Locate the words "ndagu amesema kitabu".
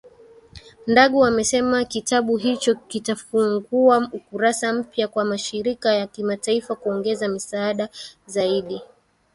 0.87-2.37